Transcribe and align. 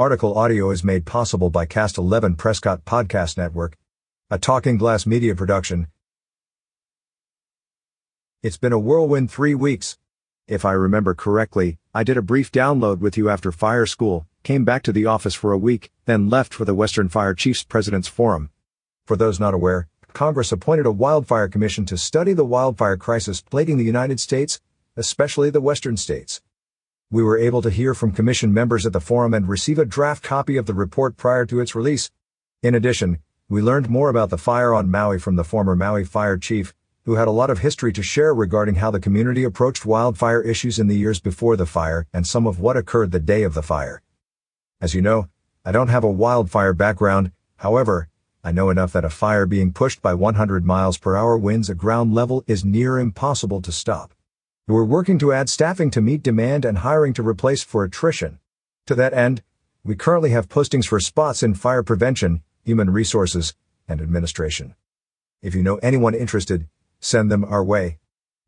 Article 0.00 0.38
audio 0.38 0.70
is 0.70 0.82
made 0.82 1.04
possible 1.04 1.50
by 1.50 1.66
Cast 1.66 1.98
11 1.98 2.36
Prescott 2.36 2.86
Podcast 2.86 3.36
Network, 3.36 3.76
a 4.30 4.38
Talking 4.38 4.78
Glass 4.78 5.04
media 5.04 5.34
production. 5.34 5.88
It's 8.42 8.56
been 8.56 8.72
a 8.72 8.78
whirlwind 8.78 9.30
three 9.30 9.54
weeks. 9.54 9.98
If 10.48 10.64
I 10.64 10.72
remember 10.72 11.12
correctly, 11.12 11.76
I 11.92 12.02
did 12.02 12.16
a 12.16 12.22
brief 12.22 12.50
download 12.50 13.00
with 13.00 13.18
you 13.18 13.28
after 13.28 13.52
fire 13.52 13.84
school, 13.84 14.26
came 14.42 14.64
back 14.64 14.82
to 14.84 14.92
the 14.92 15.04
office 15.04 15.34
for 15.34 15.52
a 15.52 15.58
week, 15.58 15.90
then 16.06 16.30
left 16.30 16.54
for 16.54 16.64
the 16.64 16.74
Western 16.74 17.10
Fire 17.10 17.34
Chiefs 17.34 17.62
President's 17.64 18.08
Forum. 18.08 18.48
For 19.04 19.18
those 19.18 19.38
not 19.38 19.52
aware, 19.52 19.86
Congress 20.14 20.50
appointed 20.50 20.86
a 20.86 20.90
wildfire 20.90 21.46
commission 21.46 21.84
to 21.84 21.98
study 21.98 22.32
the 22.32 22.42
wildfire 22.42 22.96
crisis 22.96 23.42
plaguing 23.42 23.76
the 23.76 23.84
United 23.84 24.18
States, 24.18 24.62
especially 24.96 25.50
the 25.50 25.60
western 25.60 25.98
states. 25.98 26.40
We 27.12 27.24
were 27.24 27.38
able 27.38 27.60
to 27.62 27.70
hear 27.70 27.92
from 27.92 28.12
commission 28.12 28.54
members 28.54 28.86
at 28.86 28.92
the 28.92 29.00
forum 29.00 29.34
and 29.34 29.48
receive 29.48 29.80
a 29.80 29.84
draft 29.84 30.22
copy 30.22 30.56
of 30.56 30.66
the 30.66 30.74
report 30.74 31.16
prior 31.16 31.44
to 31.46 31.58
its 31.58 31.74
release. 31.74 32.08
In 32.62 32.72
addition, 32.76 33.18
we 33.48 33.60
learned 33.60 33.90
more 33.90 34.10
about 34.10 34.30
the 34.30 34.38
fire 34.38 34.72
on 34.72 34.92
Maui 34.92 35.18
from 35.18 35.34
the 35.34 35.42
former 35.42 35.74
Maui 35.74 36.04
fire 36.04 36.36
chief, 36.36 36.72
who 37.06 37.16
had 37.16 37.26
a 37.26 37.32
lot 37.32 37.50
of 37.50 37.58
history 37.58 37.92
to 37.94 38.02
share 38.04 38.32
regarding 38.32 38.76
how 38.76 38.92
the 38.92 39.00
community 39.00 39.42
approached 39.42 39.84
wildfire 39.84 40.40
issues 40.40 40.78
in 40.78 40.86
the 40.86 40.96
years 40.96 41.18
before 41.18 41.56
the 41.56 41.66
fire 41.66 42.06
and 42.12 42.28
some 42.28 42.46
of 42.46 42.60
what 42.60 42.76
occurred 42.76 43.10
the 43.10 43.18
day 43.18 43.42
of 43.42 43.54
the 43.54 43.62
fire. 43.62 44.02
As 44.80 44.94
you 44.94 45.02
know, 45.02 45.28
I 45.64 45.72
don't 45.72 45.88
have 45.88 46.04
a 46.04 46.08
wildfire 46.08 46.74
background, 46.74 47.32
however, 47.56 48.08
I 48.44 48.52
know 48.52 48.70
enough 48.70 48.92
that 48.92 49.04
a 49.04 49.10
fire 49.10 49.46
being 49.46 49.72
pushed 49.72 50.00
by 50.00 50.14
100 50.14 50.64
miles 50.64 50.96
per 50.96 51.16
hour 51.16 51.36
winds 51.36 51.68
at 51.70 51.76
ground 51.76 52.14
level 52.14 52.44
is 52.46 52.64
near 52.64 53.00
impossible 53.00 53.60
to 53.62 53.72
stop. 53.72 54.14
We're 54.70 54.84
working 54.84 55.18
to 55.18 55.32
add 55.32 55.48
staffing 55.48 55.90
to 55.90 56.00
meet 56.00 56.22
demand 56.22 56.64
and 56.64 56.78
hiring 56.78 57.12
to 57.14 57.26
replace 57.26 57.60
for 57.60 57.82
attrition. 57.82 58.38
To 58.86 58.94
that 58.94 59.12
end, 59.12 59.42
we 59.82 59.96
currently 59.96 60.30
have 60.30 60.48
postings 60.48 60.86
for 60.86 61.00
spots 61.00 61.42
in 61.42 61.54
fire 61.54 61.82
prevention, 61.82 62.44
human 62.62 62.90
resources, 62.90 63.56
and 63.88 64.00
administration. 64.00 64.76
If 65.42 65.56
you 65.56 65.64
know 65.64 65.78
anyone 65.78 66.14
interested, 66.14 66.68
send 67.00 67.32
them 67.32 67.44
our 67.44 67.64
way. 67.64 67.98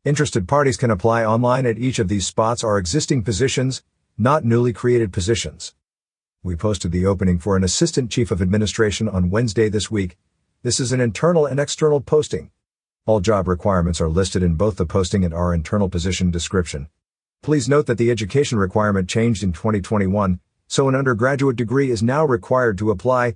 Interested 0.05 0.47
parties 0.47 0.77
can 0.77 0.91
apply 0.91 1.25
online 1.25 1.65
at 1.65 1.77
each 1.77 1.99
of 1.99 2.07
these 2.07 2.25
spots 2.25 2.63
are 2.63 2.77
existing 2.77 3.23
positions, 3.23 3.83
not 4.17 4.45
newly 4.45 4.71
created 4.71 5.11
positions. 5.11 5.75
We 6.41 6.55
posted 6.55 6.93
the 6.93 7.05
opening 7.05 7.37
for 7.37 7.57
an 7.57 7.65
assistant 7.65 8.09
chief 8.09 8.31
of 8.31 8.41
administration 8.41 9.09
on 9.09 9.29
Wednesday 9.29 9.67
this 9.67 9.91
week. 9.91 10.15
This 10.61 10.79
is 10.79 10.93
an 10.93 11.01
internal 11.01 11.45
and 11.45 11.59
external 11.59 11.99
posting. 11.99 12.49
All 13.05 13.19
job 13.19 13.49
requirements 13.49 13.99
are 13.99 14.07
listed 14.07 14.43
in 14.43 14.55
both 14.55 14.77
the 14.77 14.85
posting 14.85 15.25
and 15.25 15.33
our 15.33 15.53
internal 15.53 15.89
position 15.89 16.31
description. 16.31 16.87
Please 17.41 17.67
note 17.67 17.85
that 17.87 17.97
the 17.97 18.09
education 18.09 18.57
requirement 18.57 19.09
changed 19.09 19.43
in 19.43 19.51
2021, 19.51 20.39
so 20.69 20.87
an 20.87 20.95
undergraduate 20.95 21.57
degree 21.57 21.91
is 21.91 22.01
now 22.01 22.23
required 22.23 22.77
to 22.77 22.91
apply. 22.91 23.35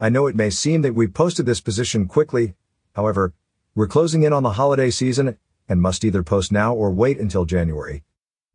I 0.00 0.08
know 0.08 0.26
it 0.26 0.34
may 0.34 0.50
seem 0.50 0.82
that 0.82 0.96
we 0.96 1.06
posted 1.06 1.46
this 1.46 1.60
position 1.60 2.08
quickly, 2.08 2.54
however, 2.96 3.34
we're 3.72 3.86
closing 3.86 4.24
in 4.24 4.32
on 4.32 4.42
the 4.42 4.54
holiday 4.54 4.90
season 4.90 5.38
and 5.68 5.80
must 5.80 6.04
either 6.04 6.24
post 6.24 6.50
now 6.50 6.74
or 6.74 6.90
wait 6.90 7.20
until 7.20 7.44
January. 7.44 8.02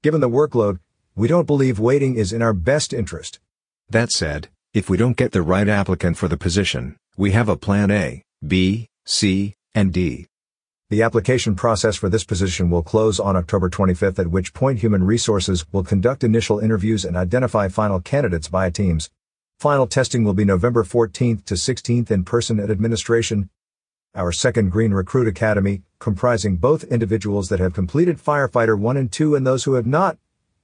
Given 0.02 0.19
the 0.19 0.30
workload, 0.30 0.80
we 1.16 1.30
don't 1.30 1.47
believe 1.47 1.80
waiting 1.80 2.16
is 2.16 2.33
in 2.33 2.41
our 2.41 2.53
best 2.53 2.91
interest. 2.91 3.39
That 3.89 4.11
said, 4.11 4.49
if 4.73 4.89
we 4.89 4.97
don't 4.97 5.16
get 5.16 5.31
the 5.31 5.41
right 5.41 5.69
applicant 5.69 6.17
for 6.17 6.27
the 6.27 6.36
position, 6.36 6.97
we 7.16 7.31
have 7.31 7.47
a 7.47 7.55
plan 7.55 7.91
A, 7.91 8.23
B, 8.45 8.89
C, 9.05 9.55
and 9.73 9.94
D. 9.94 10.27
The 10.94 11.02
application 11.02 11.55
process 11.55 11.95
for 11.95 12.08
this 12.08 12.23
position 12.23 12.69
will 12.69 12.83
close 12.83 13.19
on 13.19 13.36
October 13.36 13.67
25th 13.67 14.19
at 14.19 14.27
which 14.27 14.53
point 14.53 14.81
Human 14.81 15.03
Resources 15.03 15.66
will 15.72 15.83
conduct 15.83 16.23
initial 16.23 16.59
interviews 16.59 17.03
and 17.03 17.17
identify 17.17 17.67
final 17.67 17.99
candidates 17.99 18.47
via 18.47 18.69
Teams. 18.69 19.09
Final 19.58 19.88
testing 19.88 20.23
will 20.23 20.36
be 20.36 20.45
November 20.45 20.83
14th 20.83 21.45
to 21.45 21.55
16th 21.55 22.11
in 22.11 22.23
person 22.23 22.59
at 22.59 22.69
administration. 22.69 23.49
Our 24.14 24.31
second 24.31 24.69
Green 24.69 24.94
Recruit 24.94 25.27
Academy, 25.27 25.81
comprising 25.97 26.58
both 26.58 26.83
individuals 26.83 27.49
that 27.49 27.59
have 27.59 27.73
completed 27.73 28.20
Firefighter 28.20 28.77
1 28.77 28.95
and 28.95 29.11
2 29.11 29.33
and 29.33 29.48
those 29.48 29.64
who 29.64 29.73
have 29.73 29.87
not, 29.87 30.20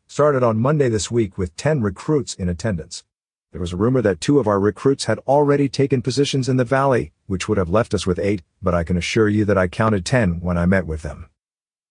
started 0.05 0.43
on 0.43 0.59
Monday 0.59 0.89
this 0.89 1.09
week 1.09 1.39
with 1.39 1.55
10 1.55 1.81
recruits 1.81 2.35
in 2.35 2.47
attendance. 2.49 3.03
There 3.51 3.61
was 3.61 3.73
a 3.73 3.77
rumor 3.77 4.01
that 4.03 4.21
two 4.21 4.37
of 4.37 4.47
our 4.47 4.59
recruits 4.59 5.05
had 5.05 5.17
already 5.27 5.67
taken 5.67 6.03
positions 6.03 6.47
in 6.47 6.57
the 6.57 6.63
valley, 6.63 7.13
which 7.25 7.49
would 7.49 7.57
have 7.57 7.69
left 7.69 7.95
us 7.95 8.05
with 8.05 8.19
eight, 8.19 8.43
but 8.61 8.75
I 8.75 8.83
can 8.83 8.95
assure 8.95 9.27
you 9.27 9.43
that 9.45 9.57
I 9.57 9.67
counted 9.67 10.05
ten 10.05 10.39
when 10.39 10.55
I 10.55 10.67
met 10.67 10.85
with 10.85 11.01
them. 11.01 11.29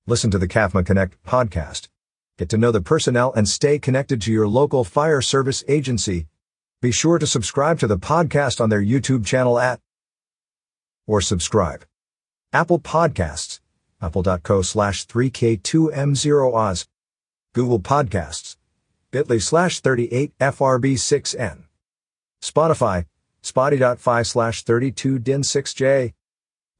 Listen 0.06 0.30
to 0.30 0.38
the 0.38 0.46
CAFMA 0.46 0.86
Connect 0.86 1.20
podcast. 1.24 1.88
Get 2.38 2.48
to 2.50 2.58
know 2.58 2.70
the 2.70 2.80
personnel 2.80 3.32
and 3.32 3.48
stay 3.48 3.80
connected 3.80 4.22
to 4.22 4.32
your 4.32 4.46
local 4.46 4.84
fire 4.84 5.20
service 5.20 5.64
agency. 5.66 6.28
Be 6.80 6.92
sure 6.92 7.18
to 7.18 7.26
subscribe 7.26 7.80
to 7.80 7.88
the 7.88 7.98
podcast 7.98 8.60
on 8.60 8.70
their 8.70 8.80
YouTube 8.80 9.26
channel 9.26 9.58
at 9.58 9.80
or 11.08 11.20
subscribe. 11.20 11.84
Apple 12.52 12.78
Podcasts, 12.78 13.58
apple.co 14.00 14.62
slash 14.62 15.06
3K2M0Oz, 15.08 16.86
Google 17.52 17.80
Podcasts, 17.80 18.57
bit.ly 19.10 19.38
slash 19.38 19.80
38FRB6N. 19.82 21.64
Spotify, 22.42 23.06
spoti.fi 23.42 24.22
slash 24.22 24.64
32din6j. 24.64 26.12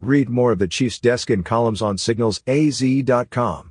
Read 0.01 0.29
more 0.29 0.53
of 0.53 0.59
the 0.59 0.69
Chief's 0.69 1.01
desk 1.01 1.31
and 1.31 1.45
columns 1.45 1.83
on 1.83 1.97
signalsaz.com. 1.97 3.68